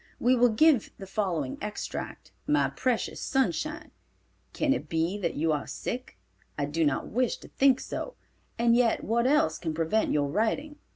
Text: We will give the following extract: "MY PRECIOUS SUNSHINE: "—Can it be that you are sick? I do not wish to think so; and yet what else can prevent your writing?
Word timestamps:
We 0.19 0.35
will 0.35 0.49
give 0.49 0.91
the 0.97 1.05
following 1.05 1.59
extract: 1.61 2.31
"MY 2.47 2.69
PRECIOUS 2.75 3.21
SUNSHINE: 3.21 3.91
"—Can 4.51 4.73
it 4.73 4.89
be 4.89 5.19
that 5.19 5.35
you 5.35 5.51
are 5.51 5.67
sick? 5.67 6.17
I 6.57 6.65
do 6.65 6.83
not 6.83 7.09
wish 7.09 7.37
to 7.37 7.49
think 7.49 7.79
so; 7.79 8.15
and 8.57 8.75
yet 8.75 9.03
what 9.03 9.27
else 9.27 9.59
can 9.59 9.75
prevent 9.75 10.11
your 10.11 10.27
writing? 10.27 10.77